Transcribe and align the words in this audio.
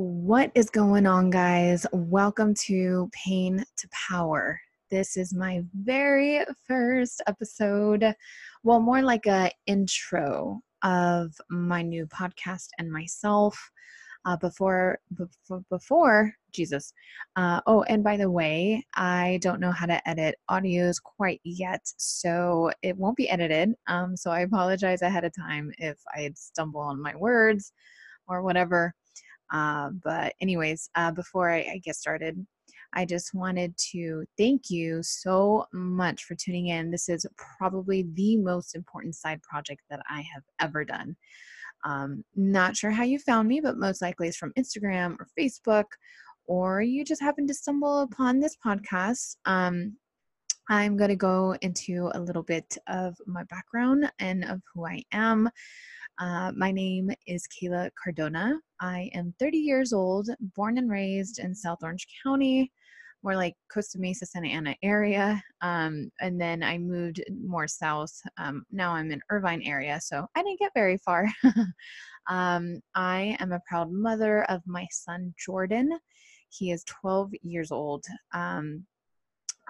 What 0.00 0.52
is 0.54 0.70
going 0.70 1.08
on, 1.08 1.28
guys? 1.28 1.84
Welcome 1.92 2.54
to 2.66 3.10
Pain 3.12 3.64
to 3.78 3.88
Power. 3.90 4.60
This 4.92 5.16
is 5.16 5.34
my 5.34 5.64
very 5.74 6.44
first 6.68 7.20
episode, 7.26 8.14
well, 8.62 8.78
more 8.78 9.02
like 9.02 9.26
a 9.26 9.50
intro 9.66 10.60
of 10.84 11.32
my 11.50 11.82
new 11.82 12.06
podcast 12.06 12.68
and 12.78 12.92
myself. 12.92 13.58
Uh, 14.24 14.36
before, 14.36 15.00
before, 15.16 15.64
before 15.68 16.32
Jesus. 16.52 16.92
Uh, 17.34 17.60
oh, 17.66 17.82
and 17.84 18.04
by 18.04 18.16
the 18.16 18.30
way, 18.30 18.86
I 18.94 19.40
don't 19.42 19.60
know 19.60 19.72
how 19.72 19.86
to 19.86 20.08
edit 20.08 20.36
audios 20.48 21.02
quite 21.02 21.40
yet, 21.42 21.80
so 21.96 22.70
it 22.82 22.96
won't 22.96 23.16
be 23.16 23.28
edited. 23.28 23.74
Um, 23.88 24.16
so 24.16 24.30
I 24.30 24.40
apologize 24.40 25.02
ahead 25.02 25.24
of 25.24 25.34
time 25.34 25.72
if 25.78 25.98
I 26.14 26.30
stumble 26.36 26.82
on 26.82 27.02
my 27.02 27.16
words 27.16 27.72
or 28.28 28.42
whatever. 28.42 28.94
Uh, 29.52 29.90
but, 30.02 30.34
anyways, 30.40 30.90
uh, 30.94 31.10
before 31.12 31.50
I, 31.50 31.58
I 31.58 31.80
get 31.84 31.96
started, 31.96 32.46
I 32.94 33.04
just 33.04 33.34
wanted 33.34 33.76
to 33.92 34.24
thank 34.38 34.70
you 34.70 35.02
so 35.02 35.66
much 35.72 36.24
for 36.24 36.34
tuning 36.34 36.68
in. 36.68 36.90
This 36.90 37.08
is 37.08 37.26
probably 37.58 38.06
the 38.14 38.36
most 38.36 38.74
important 38.74 39.14
side 39.14 39.42
project 39.42 39.82
that 39.90 40.00
I 40.08 40.22
have 40.34 40.42
ever 40.60 40.84
done. 40.84 41.16
Um, 41.84 42.24
not 42.34 42.76
sure 42.76 42.90
how 42.90 43.04
you 43.04 43.18
found 43.18 43.46
me, 43.46 43.60
but 43.60 43.76
most 43.76 44.02
likely 44.02 44.28
it's 44.28 44.36
from 44.36 44.52
Instagram 44.58 45.16
or 45.20 45.26
Facebook, 45.38 45.84
or 46.46 46.80
you 46.80 47.04
just 47.04 47.22
happened 47.22 47.48
to 47.48 47.54
stumble 47.54 48.00
upon 48.00 48.40
this 48.40 48.56
podcast. 48.64 49.36
Um, 49.44 49.96
I'm 50.70 50.96
going 50.96 51.10
to 51.10 51.16
go 51.16 51.56
into 51.62 52.10
a 52.14 52.20
little 52.20 52.42
bit 52.42 52.76
of 52.88 53.16
my 53.26 53.44
background 53.44 54.10
and 54.18 54.44
of 54.44 54.60
who 54.74 54.86
I 54.86 55.02
am. 55.12 55.48
Uh, 56.18 56.50
my 56.56 56.72
name 56.72 57.12
is 57.28 57.46
Kayla 57.46 57.90
Cardona. 57.94 58.58
I 58.80 59.08
am 59.14 59.32
30 59.38 59.58
years 59.58 59.92
old, 59.92 60.28
born 60.56 60.76
and 60.78 60.90
raised 60.90 61.38
in 61.38 61.54
South 61.54 61.78
Orange 61.80 62.08
County, 62.24 62.72
more 63.22 63.36
like 63.36 63.54
Costa 63.72 64.00
Mesa, 64.00 64.26
Santa 64.26 64.48
Ana 64.48 64.74
area. 64.82 65.40
Um, 65.60 66.10
and 66.20 66.40
then 66.40 66.64
I 66.64 66.76
moved 66.76 67.22
more 67.40 67.68
south. 67.68 68.12
Um, 68.36 68.64
now 68.72 68.94
I'm 68.94 69.12
in 69.12 69.22
Irvine 69.30 69.62
area, 69.62 70.00
so 70.00 70.26
I 70.34 70.42
didn't 70.42 70.58
get 70.58 70.72
very 70.74 70.98
far. 70.98 71.28
um, 72.28 72.80
I 72.96 73.36
am 73.38 73.52
a 73.52 73.62
proud 73.68 73.92
mother 73.92 74.42
of 74.50 74.60
my 74.66 74.88
son 74.90 75.32
Jordan. 75.38 75.96
He 76.48 76.72
is 76.72 76.82
12 76.84 77.30
years 77.42 77.70
old. 77.70 78.04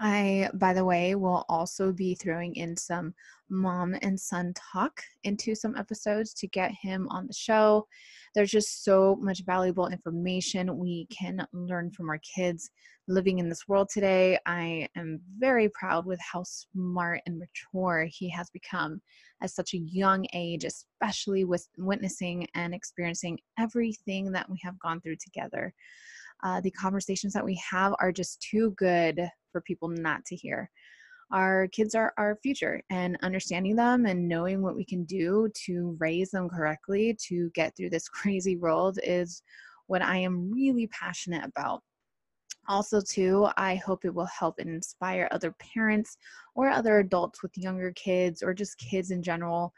I, 0.00 0.50
by 0.54 0.74
the 0.74 0.84
way, 0.84 1.14
will 1.14 1.44
also 1.48 1.92
be 1.92 2.14
throwing 2.14 2.54
in 2.54 2.77
some 2.77 3.14
mom 3.50 3.96
and 4.02 4.18
son 4.18 4.55
talk 4.55 5.02
into 5.24 5.55
some 5.55 5.77
episodes 5.77 6.32
to 6.34 6.46
get 6.46 6.70
him 6.70 7.08
on 7.10 7.27
the 7.27 7.32
show. 7.32 7.86
There's 8.34 8.50
just 8.50 8.84
so 8.84 9.16
much 9.20 9.44
valuable 9.44 9.88
information 9.88 10.78
we 10.78 11.06
can 11.06 11.46
learn 11.52 11.90
from 11.90 12.10
our 12.10 12.18
kids 12.18 12.70
living 13.08 13.38
in 13.38 13.48
this 13.48 13.66
world 13.66 13.88
today. 13.88 14.38
I 14.46 14.88
am 14.94 15.20
very 15.38 15.68
proud 15.70 16.06
with 16.06 16.20
how 16.20 16.44
smart 16.44 17.22
and 17.27 17.38
mature 17.38 18.06
he 18.08 18.28
has 18.30 18.50
become 18.50 19.00
at 19.42 19.50
such 19.50 19.74
a 19.74 19.78
young 19.78 20.27
age, 20.34 20.64
especially 20.64 21.44
with 21.44 21.66
witnessing 21.78 22.46
and 22.55 22.74
experiencing 22.74 23.38
everything 23.58 24.30
that 24.33 24.48
we 24.48 24.58
have 24.62 24.78
gone 24.78 25.00
through 25.00 25.16
together. 25.16 25.74
Uh, 26.42 26.61
the 26.61 26.70
conversations 26.70 27.33
that 27.33 27.44
we 27.44 27.61
have 27.70 27.94
are 28.00 28.12
just 28.12 28.41
too 28.41 28.72
good 28.77 29.28
for 29.53 29.61
people 29.62 29.89
not 29.89 30.25
to 30.27 30.36
hear. 30.36 30.70
Our 31.30 31.69
kids 31.69 31.95
are 31.95 32.14
our 32.17 32.39
future, 32.42 32.83
and 32.91 33.19
understanding 33.22 33.77
them 33.77 34.06
and 34.06 34.28
knowing 34.28 34.62
what 34.62 34.77
we 34.77 34.84
can 34.84 35.05
do 35.05 35.50
to 35.67 35.97
raise 35.98 36.30
them 36.30 36.48
correctly 36.48 37.19
to 37.28 37.50
get 37.55 37.77
through 37.77 37.91
this 37.91 38.08
crazy 38.08 38.56
world 38.56 38.98
is 39.03 39.42
what 39.89 40.03
I 40.03 40.19
am 40.19 40.50
really 40.50 40.86
passionate 40.89 41.45
about. 41.45 41.83
Also, 42.69 43.00
too, 43.00 43.48
I 43.56 43.77
hope 43.77 44.05
it 44.05 44.14
will 44.14 44.27
help 44.27 44.56
and 44.58 44.69
inspire 44.69 45.28
other 45.30 45.55
parents 45.75 46.17
or 46.55 46.69
other 46.69 46.98
adults 46.98 47.42
with 47.42 47.57
younger 47.57 47.92
kids 47.92 48.42
or 48.42 48.52
just 48.52 48.79
kids 48.79 49.11
in 49.11 49.23
general 49.23 49.73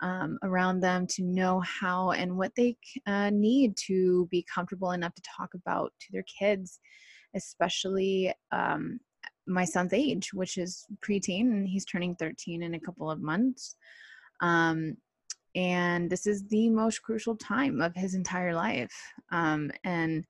um, 0.00 0.38
around 0.42 0.80
them 0.80 1.06
to 1.08 1.22
know 1.22 1.60
how 1.60 2.10
and 2.10 2.36
what 2.36 2.54
they 2.56 2.76
uh, 3.06 3.30
need 3.30 3.76
to 3.88 4.26
be 4.30 4.44
comfortable 4.52 4.92
enough 4.92 5.14
to 5.14 5.22
talk 5.22 5.54
about 5.54 5.92
to 6.00 6.06
their 6.12 6.24
kids, 6.38 6.80
especially 7.34 8.32
um, 8.52 9.00
my 9.46 9.64
son's 9.64 9.92
age, 9.92 10.32
which 10.32 10.58
is 10.58 10.86
preteen, 11.04 11.52
and 11.52 11.68
he's 11.68 11.84
turning 11.84 12.14
13 12.14 12.62
in 12.62 12.74
a 12.74 12.80
couple 12.80 13.10
of 13.10 13.20
months. 13.20 13.76
Um, 14.40 14.96
and 15.54 16.08
this 16.08 16.26
is 16.26 16.46
the 16.46 16.70
most 16.70 17.02
crucial 17.02 17.36
time 17.36 17.80
of 17.80 17.94
his 17.94 18.14
entire 18.14 18.54
life. 18.54 18.94
Um, 19.32 19.70
and 19.84 20.24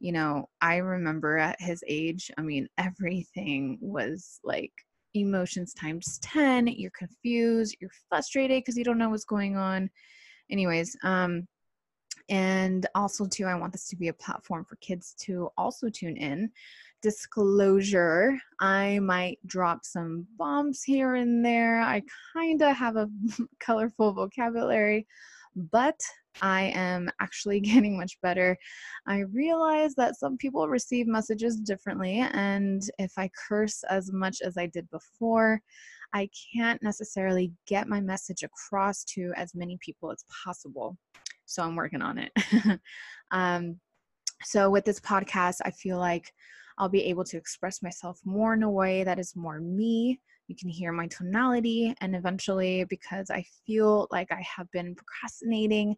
you 0.00 0.12
know, 0.12 0.48
I 0.60 0.76
remember 0.76 1.38
at 1.38 1.60
his 1.60 1.82
age, 1.88 2.30
I 2.38 2.42
mean, 2.42 2.68
everything 2.78 3.78
was 3.80 4.38
like 4.44 4.72
emotions 5.20 5.74
times 5.74 6.18
10 6.22 6.66
you're 6.68 6.90
confused 6.90 7.76
you're 7.80 7.90
frustrated 8.08 8.58
because 8.58 8.76
you 8.76 8.84
don't 8.84 8.98
know 8.98 9.10
what's 9.10 9.24
going 9.24 9.56
on. 9.56 9.90
Anyways 10.50 10.96
um 11.02 11.46
and 12.30 12.86
also 12.94 13.26
too 13.26 13.44
i 13.44 13.54
want 13.54 13.72
this 13.72 13.88
to 13.88 13.96
be 13.96 14.08
a 14.08 14.12
platform 14.12 14.64
for 14.64 14.76
kids 14.76 15.14
to 15.20 15.50
also 15.56 15.88
tune 15.88 16.16
in. 16.16 16.50
Disclosure 17.02 18.38
i 18.60 18.98
might 18.98 19.38
drop 19.46 19.84
some 19.84 20.26
bombs 20.36 20.82
here 20.82 21.14
and 21.14 21.44
there. 21.44 21.80
I 21.80 22.02
kind 22.32 22.60
of 22.62 22.76
have 22.76 22.96
a 22.96 23.08
colorful 23.60 24.12
vocabulary 24.12 25.06
but 25.70 25.98
I 26.40 26.72
am 26.74 27.10
actually 27.20 27.60
getting 27.60 27.96
much 27.96 28.18
better. 28.22 28.56
I 29.06 29.20
realize 29.32 29.94
that 29.96 30.18
some 30.18 30.36
people 30.36 30.68
receive 30.68 31.06
messages 31.06 31.56
differently, 31.56 32.18
and 32.32 32.82
if 32.98 33.12
I 33.16 33.30
curse 33.48 33.82
as 33.90 34.12
much 34.12 34.38
as 34.42 34.56
I 34.56 34.66
did 34.66 34.88
before, 34.90 35.60
I 36.14 36.28
can't 36.54 36.82
necessarily 36.82 37.52
get 37.66 37.88
my 37.88 38.00
message 38.00 38.42
across 38.42 39.04
to 39.04 39.32
as 39.36 39.54
many 39.54 39.78
people 39.80 40.10
as 40.10 40.24
possible. 40.44 40.96
So 41.44 41.62
I'm 41.62 41.76
working 41.76 42.02
on 42.02 42.18
it. 42.18 42.32
um, 43.30 43.78
so 44.42 44.70
with 44.70 44.84
this 44.84 45.00
podcast, 45.00 45.56
I 45.64 45.70
feel 45.70 45.98
like 45.98 46.32
I'll 46.78 46.88
be 46.88 47.04
able 47.04 47.24
to 47.24 47.36
express 47.36 47.82
myself 47.82 48.20
more 48.24 48.54
in 48.54 48.62
a 48.62 48.70
way 48.70 49.04
that 49.04 49.18
is 49.18 49.34
more 49.34 49.60
me 49.60 50.20
you 50.48 50.56
can 50.56 50.68
hear 50.68 50.92
my 50.92 51.06
tonality 51.06 51.94
and 52.00 52.16
eventually 52.16 52.84
because 52.84 53.30
i 53.30 53.44
feel 53.66 54.08
like 54.10 54.32
i 54.32 54.42
have 54.56 54.68
been 54.72 54.94
procrastinating 54.94 55.94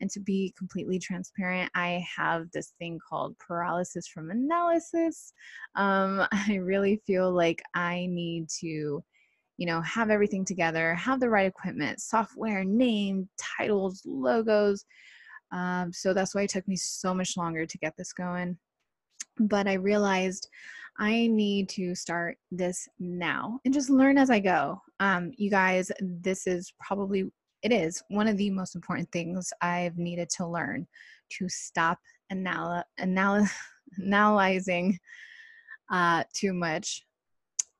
and 0.00 0.10
to 0.10 0.20
be 0.20 0.52
completely 0.58 0.98
transparent 0.98 1.70
i 1.74 2.04
have 2.16 2.50
this 2.52 2.74
thing 2.78 2.98
called 3.08 3.38
paralysis 3.38 4.06
from 4.08 4.30
analysis. 4.30 5.32
Um, 5.76 6.26
i 6.32 6.56
really 6.56 7.00
feel 7.06 7.32
like 7.32 7.62
i 7.74 8.06
need 8.10 8.48
to 8.60 9.02
you 9.56 9.66
know 9.66 9.80
have 9.82 10.10
everything 10.10 10.44
together 10.44 10.94
have 10.94 11.20
the 11.20 11.30
right 11.30 11.46
equipment 11.46 12.00
software 12.00 12.64
name 12.64 13.28
titles 13.38 14.02
logos. 14.04 14.84
Um, 15.52 15.92
so 15.92 16.14
that's 16.14 16.34
why 16.34 16.42
it 16.42 16.50
took 16.50 16.66
me 16.66 16.76
so 16.76 17.12
much 17.14 17.36
longer 17.36 17.66
to 17.66 17.78
get 17.78 17.94
this 17.96 18.12
going. 18.12 18.58
But 19.38 19.68
i 19.68 19.74
realized 19.74 20.48
I 20.98 21.26
need 21.26 21.68
to 21.70 21.94
start 21.94 22.36
this 22.50 22.88
now 22.98 23.60
and 23.64 23.72
just 23.72 23.90
learn 23.90 24.18
as 24.18 24.30
I 24.30 24.40
go. 24.40 24.80
Um, 25.00 25.32
you 25.36 25.50
guys, 25.50 25.90
this 26.00 26.46
is 26.46 26.72
probably, 26.78 27.30
it 27.62 27.72
is 27.72 28.02
one 28.08 28.28
of 28.28 28.36
the 28.36 28.50
most 28.50 28.74
important 28.74 29.10
things 29.10 29.52
I've 29.60 29.96
needed 29.96 30.28
to 30.36 30.46
learn 30.46 30.86
to 31.38 31.48
stop 31.48 31.98
anal- 32.30 32.84
anal- 33.00 33.46
analyzing 34.02 34.98
uh, 35.90 36.24
too 36.34 36.52
much 36.52 37.04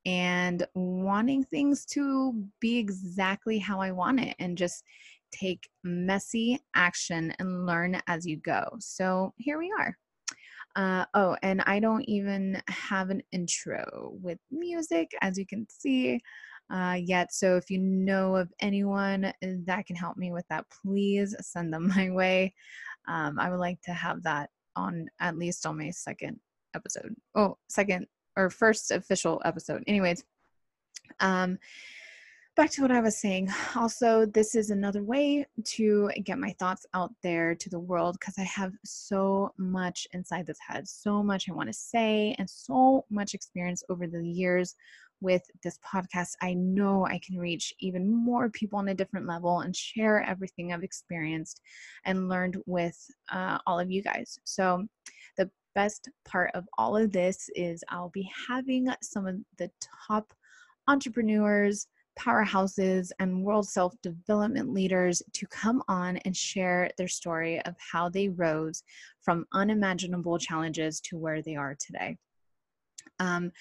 and 0.04 0.66
wanting 0.74 1.44
things 1.44 1.84
to 1.86 2.44
be 2.60 2.78
exactly 2.78 3.58
how 3.58 3.80
I 3.80 3.92
want 3.92 4.20
it 4.20 4.34
and 4.38 4.58
just 4.58 4.84
take 5.32 5.68
messy 5.84 6.60
action 6.74 7.32
and 7.38 7.66
learn 7.66 8.00
as 8.06 8.26
you 8.26 8.36
go. 8.38 8.64
So 8.80 9.32
here 9.36 9.58
we 9.58 9.72
are. 9.78 9.96
Uh, 10.74 11.04
oh, 11.14 11.36
and 11.42 11.60
I 11.62 11.80
don't 11.80 12.04
even 12.04 12.62
have 12.68 13.10
an 13.10 13.22
intro 13.32 14.12
with 14.22 14.38
music, 14.50 15.10
as 15.20 15.36
you 15.36 15.46
can 15.46 15.66
see, 15.68 16.20
uh, 16.70 16.96
yet. 16.98 17.32
So 17.32 17.56
if 17.56 17.70
you 17.70 17.78
know 17.78 18.36
of 18.36 18.52
anyone 18.60 19.32
that 19.42 19.86
can 19.86 19.96
help 19.96 20.16
me 20.16 20.32
with 20.32 20.46
that, 20.48 20.64
please 20.82 21.36
send 21.40 21.72
them 21.72 21.88
my 21.96 22.10
way. 22.10 22.54
Um, 23.06 23.38
I 23.38 23.50
would 23.50 23.60
like 23.60 23.80
to 23.82 23.92
have 23.92 24.22
that 24.22 24.50
on 24.74 25.06
at 25.20 25.36
least 25.36 25.66
on 25.66 25.78
my 25.78 25.90
second 25.90 26.40
episode. 26.74 27.14
Oh, 27.34 27.58
second 27.68 28.06
or 28.36 28.48
first 28.48 28.90
official 28.90 29.42
episode. 29.44 29.84
Anyways, 29.86 30.24
um, 31.20 31.58
back 32.54 32.70
to 32.70 32.82
what 32.82 32.90
I 32.90 33.00
was 33.00 33.16
saying. 33.18 33.48
Also, 33.76 34.26
this 34.26 34.54
is 34.54 34.70
another 34.70 35.02
way 35.02 35.46
to 35.64 36.10
get 36.24 36.38
my 36.38 36.54
thoughts 36.58 36.84
out 36.94 37.12
there 37.22 37.54
to 37.54 37.70
the 37.70 37.78
world 37.78 38.16
because 38.20 38.34
I 38.38 38.42
have 38.44 38.72
so 38.84 39.52
much 39.56 40.06
inside 40.12 40.46
this 40.46 40.58
head, 40.66 40.86
so 40.86 41.22
much 41.22 41.48
I 41.48 41.54
want 41.54 41.68
to 41.68 41.72
say, 41.72 42.34
and 42.38 42.48
so 42.48 43.04
much 43.10 43.34
experience 43.34 43.82
over 43.88 44.06
the 44.06 44.26
years 44.26 44.74
with 45.22 45.42
this 45.62 45.78
podcast, 45.78 46.32
I 46.42 46.52
know 46.52 47.06
I 47.06 47.20
can 47.24 47.38
reach 47.38 47.72
even 47.78 48.12
more 48.12 48.50
people 48.50 48.78
on 48.78 48.88
a 48.88 48.94
different 48.94 49.26
level 49.26 49.60
and 49.60 49.74
share 49.74 50.22
everything 50.22 50.72
I've 50.72 50.82
experienced 50.82 51.60
and 52.04 52.28
learned 52.28 52.56
with 52.66 52.98
uh, 53.30 53.58
all 53.66 53.78
of 53.78 53.90
you 53.90 54.02
guys. 54.02 54.38
So, 54.44 54.86
the 55.38 55.50
best 55.74 56.10
part 56.26 56.50
of 56.54 56.66
all 56.76 56.96
of 56.96 57.12
this 57.12 57.48
is 57.54 57.82
I'll 57.88 58.10
be 58.10 58.28
having 58.48 58.88
some 59.00 59.26
of 59.26 59.36
the 59.58 59.70
top 60.06 60.34
entrepreneurs, 60.88 61.86
powerhouses, 62.18 63.10
and 63.18 63.42
world 63.42 63.68
self 63.68 63.94
development 64.02 64.72
leaders 64.72 65.22
to 65.32 65.46
come 65.46 65.82
on 65.88 66.16
and 66.18 66.36
share 66.36 66.90
their 66.98 67.08
story 67.08 67.60
of 67.62 67.74
how 67.78 68.08
they 68.08 68.28
rose 68.28 68.82
from 69.20 69.46
unimaginable 69.52 70.38
challenges 70.38 71.00
to 71.00 71.16
where 71.16 71.42
they 71.42 71.56
are 71.56 71.76
today. 71.78 72.16
Um, 73.18 73.52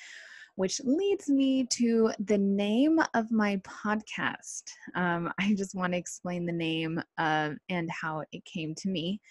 which 0.56 0.82
leads 0.84 1.30
me 1.30 1.66
to 1.66 2.12
the 2.20 2.38
name 2.38 3.00
of 3.14 3.32
my 3.32 3.58
podcast. 3.58 4.64
Um, 4.96 5.32
I 5.40 5.54
just 5.56 5.76
want 5.76 5.94
to 5.94 6.00
explain 6.00 6.46
the 6.46 6.52
name 6.52 7.02
uh, 7.18 7.52
and 7.70 7.90
how 7.90 8.24
it 8.32 8.44
came 8.46 8.76
to 8.76 8.90
me. 8.90 9.22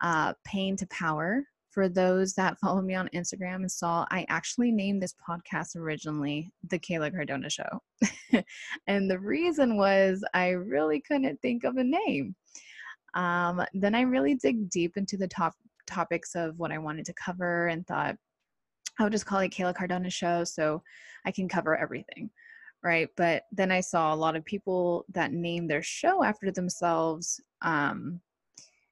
Uh, 0.00 0.34
Pain 0.44 0.76
to 0.76 0.86
Power 0.86 1.42
for 1.78 1.88
those 1.88 2.34
that 2.34 2.58
follow 2.58 2.82
me 2.82 2.96
on 2.96 3.08
Instagram 3.14 3.58
and 3.58 3.70
saw, 3.70 4.04
I 4.10 4.26
actually 4.28 4.72
named 4.72 5.00
this 5.00 5.14
podcast 5.14 5.76
originally 5.76 6.50
The 6.68 6.76
Kayla 6.76 7.12
Cardona 7.12 7.48
Show. 7.48 7.80
and 8.88 9.08
the 9.08 9.20
reason 9.20 9.76
was 9.76 10.24
I 10.34 10.48
really 10.48 11.00
couldn't 11.00 11.40
think 11.40 11.62
of 11.62 11.76
a 11.76 11.84
name. 11.84 12.34
Um, 13.14 13.64
then 13.74 13.94
I 13.94 14.00
really 14.00 14.34
dig 14.34 14.68
deep 14.70 14.96
into 14.96 15.16
the 15.16 15.28
top 15.28 15.54
topics 15.86 16.34
of 16.34 16.58
what 16.58 16.72
I 16.72 16.78
wanted 16.78 17.06
to 17.06 17.14
cover 17.14 17.68
and 17.68 17.86
thought 17.86 18.16
I 18.98 19.04
would 19.04 19.12
just 19.12 19.26
call 19.26 19.38
it 19.38 19.52
Kayla 19.52 19.76
Cardona 19.76 20.10
Show 20.10 20.42
so 20.42 20.82
I 21.26 21.30
can 21.30 21.48
cover 21.48 21.76
everything. 21.76 22.28
Right. 22.82 23.08
But 23.16 23.44
then 23.52 23.70
I 23.70 23.82
saw 23.82 24.12
a 24.12 24.16
lot 24.16 24.34
of 24.34 24.44
people 24.44 25.04
that 25.10 25.32
name 25.32 25.68
their 25.68 25.84
show 25.84 26.24
after 26.24 26.50
themselves 26.50 27.40
um, 27.62 28.20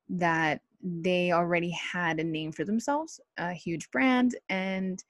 that 0.08 0.60
they 0.82 1.32
already 1.32 1.70
had 1.70 2.20
a 2.20 2.24
name 2.24 2.52
for 2.52 2.64
themselves, 2.64 3.20
a 3.38 3.52
huge 3.52 3.90
brand. 3.90 4.36
And 4.48 5.02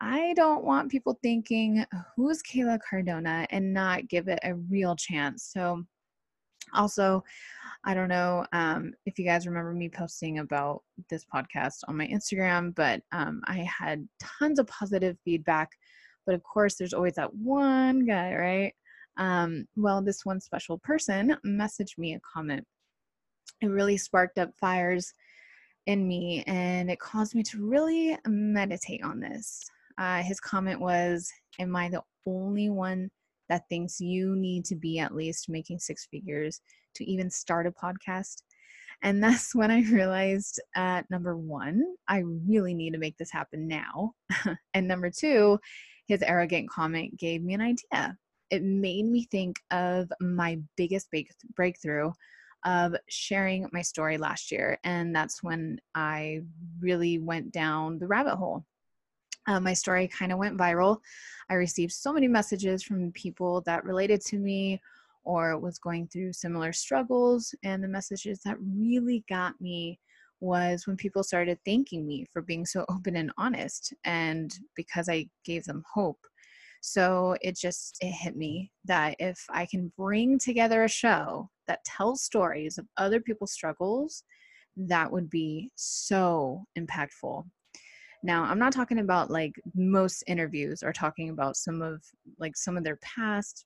I 0.00 0.32
don't 0.34 0.64
want 0.64 0.90
people 0.90 1.18
thinking, 1.22 1.84
who's 2.16 2.42
Kayla 2.42 2.78
Cardona, 2.88 3.46
and 3.50 3.74
not 3.74 4.08
give 4.08 4.28
it 4.28 4.38
a 4.42 4.54
real 4.54 4.96
chance. 4.96 5.50
So, 5.52 5.84
also, 6.72 7.22
I 7.84 7.94
don't 7.94 8.08
know 8.08 8.46
um, 8.52 8.92
if 9.04 9.18
you 9.18 9.24
guys 9.24 9.46
remember 9.46 9.72
me 9.72 9.88
posting 9.88 10.38
about 10.38 10.82
this 11.08 11.24
podcast 11.24 11.78
on 11.88 11.96
my 11.96 12.06
Instagram, 12.06 12.74
but 12.74 13.02
um, 13.12 13.40
I 13.46 13.66
had 13.78 14.06
tons 14.20 14.58
of 14.58 14.66
positive 14.68 15.16
feedback. 15.24 15.70
But 16.26 16.34
of 16.34 16.42
course, 16.42 16.76
there's 16.76 16.92
always 16.92 17.14
that 17.14 17.34
one 17.34 18.06
guy, 18.06 18.34
right? 18.34 18.74
Um, 19.16 19.66
well, 19.76 20.00
this 20.00 20.24
one 20.24 20.40
special 20.40 20.78
person 20.78 21.36
messaged 21.44 21.98
me 21.98 22.14
a 22.14 22.20
comment 22.20 22.66
it 23.60 23.66
really 23.66 23.96
sparked 23.96 24.38
up 24.38 24.50
fires 24.58 25.12
in 25.86 26.06
me 26.06 26.44
and 26.46 26.90
it 26.90 27.00
caused 27.00 27.34
me 27.34 27.42
to 27.42 27.66
really 27.66 28.16
meditate 28.26 29.02
on 29.02 29.20
this. 29.20 29.64
Uh, 29.98 30.22
his 30.22 30.40
comment 30.40 30.80
was, 30.80 31.30
Am 31.58 31.74
I 31.76 31.88
the 31.88 32.02
only 32.26 32.70
one 32.70 33.10
that 33.48 33.68
thinks 33.68 34.00
you 34.00 34.36
need 34.36 34.64
to 34.66 34.76
be 34.76 34.98
at 34.98 35.14
least 35.14 35.48
making 35.48 35.78
six 35.78 36.06
figures 36.10 36.60
to 36.94 37.04
even 37.04 37.30
start 37.30 37.66
a 37.66 37.70
podcast? 37.70 38.42
And 39.02 39.22
that's 39.22 39.54
when 39.54 39.70
I 39.70 39.82
realized 39.82 40.60
uh, 40.76 41.02
number 41.10 41.36
one, 41.36 41.84
I 42.08 42.18
really 42.18 42.74
need 42.74 42.92
to 42.92 42.98
make 42.98 43.16
this 43.18 43.30
happen 43.30 43.66
now. 43.66 44.14
and 44.74 44.88
number 44.88 45.10
two, 45.10 45.58
his 46.06 46.22
arrogant 46.22 46.70
comment 46.70 47.16
gave 47.18 47.42
me 47.42 47.54
an 47.54 47.60
idea. 47.60 48.16
It 48.50 48.62
made 48.62 49.04
me 49.04 49.28
think 49.30 49.60
of 49.70 50.10
my 50.20 50.58
biggest 50.76 51.08
break 51.10 51.30
breakthrough 51.54 52.10
of 52.64 52.94
sharing 53.08 53.68
my 53.72 53.82
story 53.82 54.18
last 54.18 54.50
year. 54.50 54.78
And 54.84 55.14
that's 55.14 55.42
when 55.42 55.80
I 55.94 56.40
really 56.80 57.18
went 57.18 57.52
down 57.52 57.98
the 57.98 58.06
rabbit 58.06 58.36
hole. 58.36 58.64
Uh, 59.46 59.60
my 59.60 59.72
story 59.72 60.06
kind 60.06 60.32
of 60.32 60.38
went 60.38 60.58
viral. 60.58 60.98
I 61.48 61.54
received 61.54 61.92
so 61.92 62.12
many 62.12 62.28
messages 62.28 62.82
from 62.82 63.12
people 63.12 63.62
that 63.62 63.84
related 63.84 64.20
to 64.26 64.38
me 64.38 64.80
or 65.24 65.58
was 65.58 65.78
going 65.78 66.08
through 66.08 66.32
similar 66.32 66.72
struggles. 66.72 67.54
And 67.64 67.82
the 67.82 67.88
messages 67.88 68.40
that 68.44 68.56
really 68.60 69.24
got 69.28 69.60
me 69.60 69.98
was 70.40 70.86
when 70.86 70.96
people 70.96 71.22
started 71.22 71.58
thanking 71.64 72.06
me 72.06 72.26
for 72.32 72.42
being 72.42 72.64
so 72.64 72.84
open 72.90 73.16
and 73.16 73.32
honest 73.36 73.94
and 74.04 74.54
because 74.74 75.08
I 75.08 75.28
gave 75.44 75.64
them 75.64 75.84
hope. 75.92 76.18
So 76.80 77.36
it 77.42 77.56
just 77.56 77.98
it 78.00 78.10
hit 78.10 78.36
me 78.36 78.70
that 78.86 79.16
if 79.18 79.44
I 79.50 79.66
can 79.66 79.92
bring 79.96 80.38
together 80.38 80.84
a 80.84 80.88
show 80.88 81.50
that 81.68 81.84
tells 81.84 82.22
stories 82.22 82.78
of 82.78 82.86
other 82.96 83.20
people's 83.20 83.52
struggles, 83.52 84.24
that 84.76 85.12
would 85.12 85.28
be 85.28 85.70
so 85.76 86.64
impactful. 86.78 87.44
Now, 88.22 88.44
I'm 88.44 88.58
not 88.58 88.72
talking 88.72 88.98
about 88.98 89.30
like 89.30 89.52
most 89.74 90.24
interviews 90.26 90.82
are 90.82 90.92
talking 90.92 91.30
about 91.30 91.56
some 91.56 91.80
of 91.82 92.02
like 92.38 92.56
some 92.56 92.76
of 92.76 92.84
their 92.84 92.96
past 92.96 93.64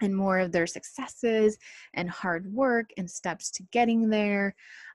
and 0.00 0.16
more 0.16 0.38
of 0.38 0.52
their 0.52 0.66
successes 0.66 1.58
and 1.94 2.08
hard 2.08 2.52
work 2.52 2.90
and 2.96 3.10
steps 3.10 3.50
to 3.52 3.62
getting 3.70 4.08
there. 4.08 4.54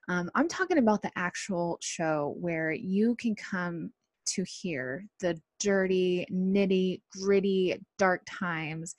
Um, 0.10 0.30
I'm 0.36 0.48
talking 0.48 0.78
about 0.78 1.02
the 1.02 1.12
actual 1.16 1.78
show 1.82 2.36
where 2.40 2.72
you 2.72 3.16
can 3.16 3.36
come 3.36 3.92
to 4.28 4.44
hear 4.44 5.06
the 5.20 5.40
dirty, 5.60 6.26
nitty, 6.32 7.02
gritty, 7.12 7.80
dark 7.98 8.22
times 8.28 8.96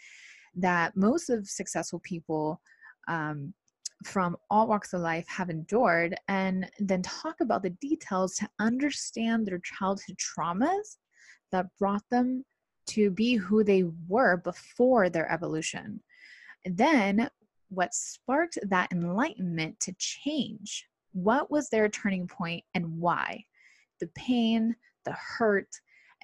that 0.54 0.96
most 0.96 1.30
of 1.30 1.48
successful 1.48 2.00
people 2.00 2.60
um, 3.08 3.52
from 4.04 4.36
all 4.50 4.66
walks 4.66 4.92
of 4.92 5.00
life 5.00 5.26
have 5.28 5.50
endured, 5.50 6.14
and 6.28 6.70
then 6.78 7.02
talk 7.02 7.36
about 7.40 7.62
the 7.62 7.70
details 7.70 8.34
to 8.36 8.48
understand 8.58 9.46
their 9.46 9.60
childhood 9.60 10.16
traumas 10.16 10.96
that 11.52 11.66
brought 11.78 12.02
them 12.10 12.44
to 12.86 13.10
be 13.10 13.34
who 13.34 13.64
they 13.64 13.84
were 14.08 14.36
before 14.38 15.08
their 15.08 15.30
evolution. 15.30 16.00
Then, 16.64 17.28
what 17.68 17.94
sparked 17.94 18.58
that 18.68 18.92
enlightenment 18.92 19.80
to 19.80 19.94
change? 19.98 20.86
What 21.12 21.50
was 21.50 21.68
their 21.68 21.88
turning 21.88 22.28
point 22.28 22.64
and 22.74 22.98
why? 23.00 23.44
The 24.00 24.08
pain, 24.08 24.76
the 25.04 25.12
hurt, 25.12 25.68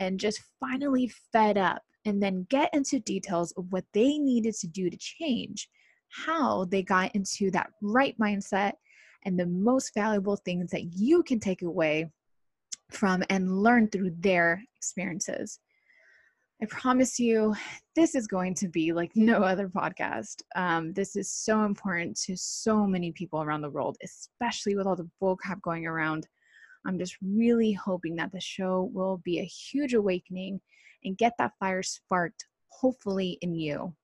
and 0.02 0.20
just 0.20 0.42
finally 0.60 1.10
fed 1.32 1.56
up 1.56 1.82
and 2.04 2.22
then 2.22 2.46
get 2.50 2.72
into 2.74 2.98
details 2.98 3.52
of 3.52 3.66
what 3.70 3.84
they 3.94 4.18
needed 4.18 4.54
to 4.54 4.66
do 4.66 4.90
to 4.90 4.96
change 4.96 5.68
how 6.08 6.66
they 6.66 6.82
got 6.82 7.14
into 7.14 7.50
that 7.50 7.70
right 7.80 8.16
mindset 8.18 8.72
and 9.24 9.38
the 9.38 9.46
most 9.46 9.94
valuable 9.94 10.36
things 10.36 10.70
that 10.70 10.92
you 10.92 11.22
can 11.22 11.40
take 11.40 11.62
away 11.62 12.10
from 12.90 13.22
and 13.30 13.62
learn 13.62 13.88
through 13.88 14.12
their 14.18 14.62
experiences. 14.76 15.58
I 16.60 16.66
promise 16.66 17.18
you, 17.18 17.56
this 17.96 18.14
is 18.14 18.26
going 18.26 18.54
to 18.56 18.68
be 18.68 18.92
like 18.92 19.12
no 19.16 19.38
other 19.42 19.68
podcast. 19.68 20.42
Um, 20.54 20.92
this 20.92 21.16
is 21.16 21.30
so 21.30 21.64
important 21.64 22.16
to 22.24 22.36
so 22.36 22.86
many 22.86 23.10
people 23.12 23.42
around 23.42 23.62
the 23.62 23.70
world, 23.70 23.96
especially 24.04 24.76
with 24.76 24.86
all 24.86 24.94
the 24.94 25.10
bullcrap 25.20 25.60
going 25.62 25.86
around. 25.86 26.28
I'm 26.86 26.98
just 26.98 27.16
really 27.22 27.72
hoping 27.72 28.16
that 28.16 28.32
the 28.32 28.40
show 28.40 28.90
will 28.92 29.18
be 29.24 29.38
a 29.38 29.44
huge 29.44 29.94
awakening 29.94 30.60
and 31.04 31.18
get 31.18 31.34
that 31.38 31.52
fire 31.58 31.82
sparked, 31.82 32.46
hopefully, 32.68 33.38
in 33.42 33.54
you. 33.54 33.94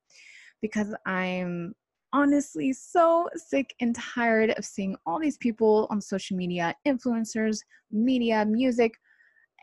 Because 0.60 0.94
I'm 1.06 1.74
honestly 2.12 2.72
so 2.72 3.28
sick 3.34 3.74
and 3.80 3.94
tired 3.94 4.50
of 4.50 4.64
seeing 4.64 4.96
all 5.06 5.18
these 5.18 5.36
people 5.36 5.86
on 5.90 6.00
social 6.00 6.36
media, 6.36 6.74
influencers, 6.86 7.60
media, 7.90 8.44
music, 8.44 8.94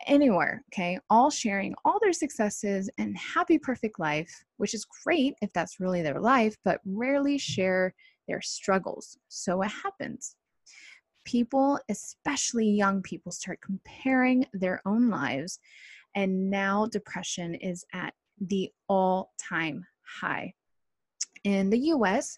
anywhere, 0.07 0.63
okay, 0.73 0.99
all 1.09 1.29
sharing 1.29 1.73
all 1.83 1.99
their 1.99 2.13
successes 2.13 2.89
and 2.97 3.17
happy, 3.17 3.57
perfect 3.57 3.99
life, 3.99 4.43
which 4.57 4.73
is 4.73 4.85
great 5.03 5.35
if 5.41 5.51
that's 5.53 5.79
really 5.79 6.01
their 6.01 6.19
life, 6.19 6.55
but 6.63 6.81
rarely 6.85 7.37
share 7.37 7.93
their 8.27 8.41
struggles. 8.41 9.17
So, 9.27 9.57
what 9.57 9.71
happens? 9.71 10.35
People, 11.25 11.79
especially 11.89 12.69
young 12.69 13.01
people, 13.01 13.31
start 13.31 13.59
comparing 13.61 14.45
their 14.53 14.81
own 14.85 15.09
lives, 15.09 15.59
and 16.15 16.49
now 16.49 16.85
depression 16.85 17.55
is 17.55 17.83
at 17.93 18.13
the 18.39 18.71
all 18.87 19.33
time 19.37 19.85
high. 20.03 20.53
In 21.43 21.69
the 21.69 21.79
US, 21.89 22.37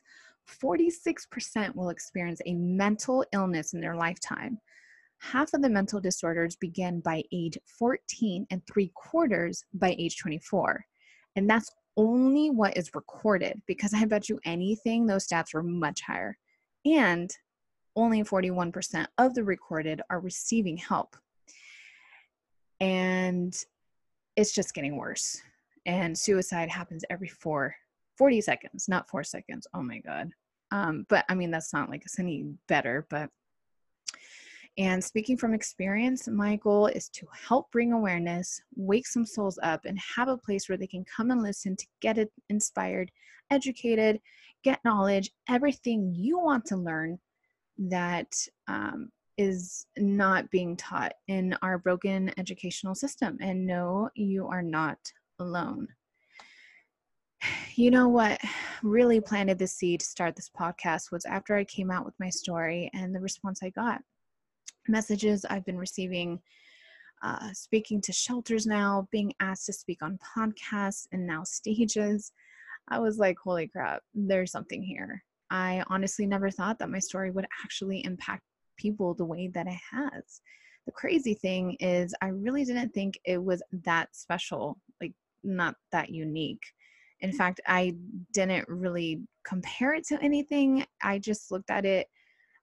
46% 0.61 1.75
will 1.75 1.89
experience 1.89 2.41
a 2.45 2.53
mental 2.53 3.25
illness 3.33 3.73
in 3.73 3.81
their 3.81 3.95
lifetime. 3.95 4.59
Half 5.19 5.53
of 5.53 5.61
the 5.61 5.69
mental 5.69 5.99
disorders 5.99 6.55
begin 6.55 6.99
by 7.01 7.23
age 7.31 7.57
14 7.79 8.47
and 8.49 8.61
three 8.65 8.91
quarters 8.95 9.63
by 9.73 9.95
age 9.97 10.17
24. 10.17 10.85
And 11.35 11.49
that's 11.49 11.71
only 11.97 12.49
what 12.49 12.77
is 12.77 12.91
recorded 12.93 13.61
because 13.67 13.93
I 13.93 14.05
bet 14.05 14.29
you 14.29 14.39
anything 14.45 15.05
those 15.05 15.27
stats 15.27 15.53
were 15.53 15.63
much 15.63 16.01
higher. 16.01 16.37
And 16.85 17.29
only 17.97 18.23
41% 18.23 19.07
of 19.17 19.33
the 19.33 19.43
recorded 19.43 20.01
are 20.09 20.21
receiving 20.21 20.77
help. 20.77 21.17
And 22.79 23.57
it's 24.35 24.53
just 24.53 24.73
getting 24.73 24.95
worse. 24.95 25.41
And 25.85 26.17
suicide 26.17 26.69
happens 26.69 27.03
every 27.09 27.27
four 27.27 27.75
40 28.17 28.41
seconds 28.41 28.87
not 28.87 29.09
four 29.09 29.23
seconds. 29.23 29.67
Oh 29.73 29.83
my 29.83 29.99
god. 29.99 30.31
Um, 30.71 31.05
but 31.07 31.23
i 31.29 31.35
mean 31.35 31.49
that's 31.49 31.71
not 31.71 31.89
like 31.89 32.03
it's 32.03 32.19
any 32.19 32.45
better 32.67 33.07
but 33.09 33.29
and 34.79 35.03
speaking 35.03 35.37
from 35.37 35.55
experience, 35.55 36.27
my 36.27 36.57
goal 36.57 36.85
is 36.85 37.09
to 37.09 37.25
help 37.47 37.71
bring 37.71 37.93
awareness, 37.93 38.61
wake 38.75 39.07
some 39.07 39.25
souls 39.25 39.57
up, 39.63 39.85
and 39.85 39.97
have 40.15 40.27
a 40.27 40.37
place 40.37 40.69
where 40.69 40.77
they 40.77 40.85
can 40.85 41.03
come 41.03 41.31
and 41.31 41.41
listen 41.41 41.75
to 41.75 41.85
get 41.99 42.19
inspired, 42.49 43.11
educated, 43.49 44.21
get 44.63 44.79
knowledge, 44.85 45.31
everything 45.49 46.13
you 46.13 46.37
want 46.37 46.63
to 46.65 46.77
learn 46.77 47.17
that 47.77 48.35
um, 48.67 49.09
is 49.37 49.85
not 49.97 50.49
being 50.49 50.75
taught 50.75 51.13
in 51.27 51.55
our 51.61 51.77
broken 51.77 52.31
educational 52.39 52.95
system. 52.95 53.37
And 53.39 53.65
no, 53.65 54.09
you 54.15 54.47
are 54.47 54.63
not 54.63 54.97
alone. 55.39 55.87
You 57.75 57.91
know 57.91 58.07
what 58.07 58.41
really 58.81 59.21
planted 59.21 59.59
the 59.59 59.67
seed 59.67 59.99
to 59.99 60.05
start 60.05 60.35
this 60.35 60.49
podcast 60.49 61.11
was 61.11 61.25
after 61.25 61.55
I 61.55 61.63
came 61.63 61.91
out 61.91 62.05
with 62.05 62.15
my 62.19 62.29
story 62.29 62.89
and 62.93 63.13
the 63.13 63.19
response 63.19 63.61
I 63.61 63.69
got. 63.69 64.01
Messages 64.87 65.45
I've 65.45 65.65
been 65.65 65.77
receiving, 65.77 66.39
uh, 67.21 67.49
speaking 67.53 68.01
to 68.01 68.11
shelters 68.11 68.65
now, 68.65 69.07
being 69.11 69.33
asked 69.39 69.67
to 69.67 69.73
speak 69.73 70.01
on 70.01 70.17
podcasts 70.35 71.07
and 71.11 71.27
now 71.27 71.43
stages. 71.43 72.31
I 72.87 72.99
was 72.99 73.19
like, 73.19 73.37
holy 73.37 73.67
crap, 73.67 74.01
there's 74.15 74.51
something 74.51 74.81
here. 74.81 75.23
I 75.49 75.83
honestly 75.87 76.25
never 76.25 76.49
thought 76.49 76.79
that 76.79 76.89
my 76.89 76.99
story 76.99 77.31
would 77.31 77.47
actually 77.63 78.03
impact 78.05 78.43
people 78.77 79.13
the 79.13 79.25
way 79.25 79.49
that 79.53 79.67
it 79.67 79.79
has. 79.91 80.41
The 80.85 80.91
crazy 80.91 81.33
thing 81.33 81.75
is, 81.79 82.13
I 82.21 82.27
really 82.27 82.63
didn't 82.63 82.93
think 82.93 83.19
it 83.25 83.43
was 83.43 83.61
that 83.83 84.15
special, 84.15 84.79
like, 85.01 85.13
not 85.43 85.75
that 85.91 86.09
unique. 86.09 86.63
In 87.19 87.31
mm. 87.31 87.35
fact, 87.35 87.61
I 87.67 87.95
didn't 88.33 88.67
really 88.67 89.21
compare 89.45 89.93
it 89.93 90.05
to 90.07 90.21
anything. 90.21 90.85
I 91.01 91.19
just 91.19 91.51
looked 91.51 91.69
at 91.69 91.85
it 91.85 92.07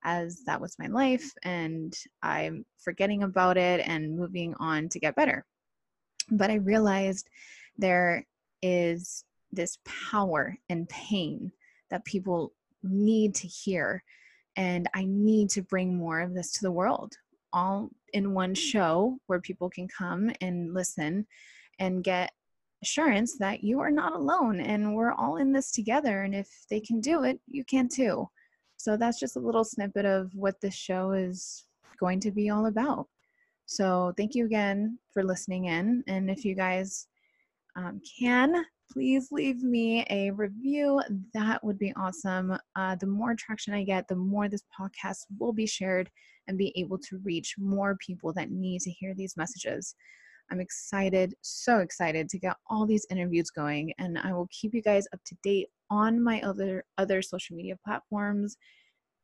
as 0.05 0.43
that 0.47 0.61
was 0.61 0.79
my 0.79 0.87
life 0.87 1.33
and 1.43 1.95
I'm 2.23 2.65
forgetting 2.79 3.23
about 3.23 3.57
it 3.57 3.81
and 3.87 4.17
moving 4.17 4.55
on 4.61 4.89
to 4.91 5.01
get 5.01 5.17
better. 5.17 5.47
But 6.31 6.51
I 6.51 6.57
realized 6.57 7.29
there 7.79 8.27
is 8.63 9.25
this 9.51 9.79
power 10.11 10.57
and 10.69 10.89
pain 10.89 11.53
that 11.91 12.05
people 12.05 12.53
need 12.85 13.35
to 13.37 13.49
hear. 13.49 14.03
And 14.57 14.89
I 14.95 15.05
need 15.05 15.51
to 15.51 15.63
bring 15.63 15.97
more 15.97 16.21
of 16.21 16.35
this 16.35 16.53
to 16.53 16.63
the 16.63 16.71
world, 16.71 17.15
all 17.53 17.91
in 18.13 18.35
one 18.35 18.55
show 18.55 19.19
where 19.27 19.41
people 19.41 19.69
can 19.69 19.89
come 19.89 20.31
and 20.41 20.73
listen 20.73 21.27
and 21.81 22.05
get 22.05 22.31
assurance 22.83 23.39
that 23.39 23.65
you 23.65 23.81
are 23.81 23.91
not 23.91 24.13
alone 24.13 24.61
and 24.61 24.95
we're 24.95 25.13
all 25.13 25.39
in 25.39 25.53
this 25.53 25.73
together. 25.73 26.23
And 26.23 26.35
if 26.35 26.49
they 26.71 26.81
can 26.81 27.01
do 27.01 27.25
it, 27.25 27.41
you 27.49 27.65
can 27.65 27.89
too. 27.89 28.29
So 28.77 28.97
that's 28.97 29.19
just 29.19 29.37
a 29.37 29.41
little 29.41 29.65
snippet 29.65 30.05
of 30.05 30.31
what 30.35 30.61
this 30.61 30.75
show 30.75 31.13
is 31.13 31.67
going 31.99 32.21
to 32.21 32.31
be 32.31 32.51
all 32.51 32.67
about. 32.67 33.09
So 33.67 34.13
thank 34.17 34.35
you 34.35 34.45
again 34.45 34.99
for 35.13 35.25
listening 35.25 35.65
in. 35.65 36.05
And 36.07 36.31
if 36.31 36.45
you 36.45 36.55
guys 36.55 37.07
um, 37.77 38.01
can, 38.21 38.65
please 38.95 39.33
leave 39.33 39.63
me 39.65 40.07
a 40.09 40.31
review. 40.31 41.03
That 41.35 41.63
would 41.65 41.79
be 41.79 41.93
awesome. 41.97 42.57
Uh, 42.77 42.95
the 42.95 43.09
more 43.09 43.35
traction 43.35 43.75
I 43.75 43.83
get, 43.83 44.07
the 44.07 44.15
more 44.15 44.49
this 44.49 44.63
podcast 44.79 45.27
will 45.39 45.53
be 45.53 45.67
shared 45.67 46.09
and 46.47 46.57
be 46.57 46.73
able 46.77 46.99
to 46.99 47.19
reach 47.25 47.57
more 47.59 47.97
people 47.97 48.33
that 48.35 48.53
need 48.53 48.83
to 48.83 48.93
hear 48.93 49.13
these 49.13 49.37
messages. 49.37 49.97
I'm 50.53 50.61
excited, 50.61 51.35
so 51.41 51.79
excited 51.79 52.29
to 52.29 52.39
get 52.39 52.57
all 52.71 52.87
these 52.87 53.07
interviews 53.11 53.51
going, 53.51 53.93
and 53.99 54.17
I 54.17 54.33
will 54.33 54.49
keep 54.53 54.75
you 54.75 54.83
guys 54.83 55.09
up 55.13 55.21
to 55.27 55.37
date 55.43 55.69
on 55.91 56.23
my 56.23 56.41
other 56.43 56.85
other 56.97 57.21
social 57.21 57.57
media 57.57 57.77
platforms. 57.85 58.57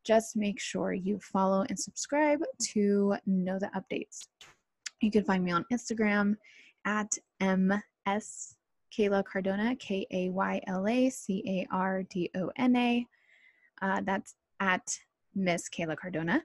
Just 0.05 0.35
make 0.35 0.59
sure 0.59 0.95
you 0.95 1.21
follow 1.21 1.65
and 1.69 1.79
subscribe 1.79 2.41
to 2.73 3.17
know 3.27 3.59
the 3.61 3.71
updates. 3.77 4.27
You 5.01 5.13
can 5.13 5.25
find 5.25 5.45
me 5.45 5.53
on 5.53 5.65
Instagram 5.73 6.37
at 6.87 7.13
ms 7.41 8.57
Kayla 8.97 9.25
Cardona, 9.25 9.77
K 9.77 10.07
A 10.11 10.31
Y 10.31 10.61
L 10.67 10.87
A 10.87 11.11
C 11.11 11.43
A 11.47 11.67
R 11.75 12.03
D 12.05 12.31
O 12.37 12.51
N 12.57 12.77
A. 12.77 13.07
Uh, 13.83 14.01
that's 14.05 14.35
at 14.61 14.99
Miss 15.35 15.69
Kayla 15.69 15.97
Cardona. 15.97 16.43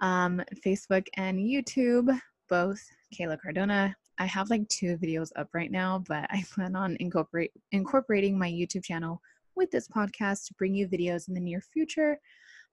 Um, 0.00 0.42
Facebook 0.64 1.06
and 1.16 1.38
YouTube, 1.38 2.18
both 2.48 2.82
Kayla 3.14 3.38
Cardona. 3.40 3.94
I 4.18 4.26
have 4.26 4.50
like 4.50 4.66
two 4.68 4.96
videos 4.96 5.30
up 5.36 5.48
right 5.52 5.70
now, 5.70 6.02
but 6.06 6.26
I 6.30 6.44
plan 6.52 6.76
on 6.76 6.96
incorporate 7.00 7.52
incorporating 7.72 8.38
my 8.38 8.50
YouTube 8.50 8.84
channel 8.84 9.20
with 9.56 9.70
this 9.70 9.88
podcast 9.88 10.46
to 10.46 10.54
bring 10.54 10.74
you 10.74 10.86
videos 10.86 11.28
in 11.28 11.34
the 11.34 11.40
near 11.40 11.60
future. 11.60 12.18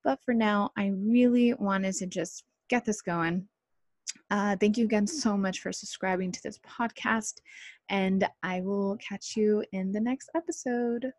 But 0.04 0.20
for 0.24 0.34
now, 0.34 0.72
I 0.78 0.88
really 0.88 1.54
wanted 1.54 1.96
to 1.96 2.08
just 2.08 2.44
get 2.70 2.86
this 2.86 3.02
going, 3.02 3.48
uh, 4.32 4.56
thank 4.60 4.78
you 4.78 4.86
again 4.86 5.08
so 5.08 5.38
much 5.38 5.60
for 5.60 5.72
subscribing 5.72 6.32
to 6.32 6.44
this 6.44 6.60
podcast, 6.60 7.40
and 7.90 8.28
I 8.42 8.62
will 8.62 8.98
catch 8.98 9.36
you 9.36 9.64
in 9.72 9.92
the 9.92 10.00
next 10.00 10.30
episode. 10.36 11.12